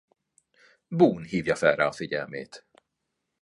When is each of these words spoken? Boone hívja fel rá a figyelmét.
Boone 0.97 1.25
hívja 1.27 1.55
fel 1.55 1.75
rá 1.75 1.85
a 1.87 1.91
figyelmét. 1.91 2.65